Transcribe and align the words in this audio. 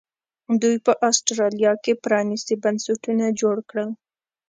دوی 0.61 0.75
په 0.85 0.91
اسټرالیا 1.09 1.73
کې 1.83 1.93
پرانیستي 2.03 2.55
بنسټونه 2.63 3.25
جوړ 3.41 3.55
کړل. 3.69 3.89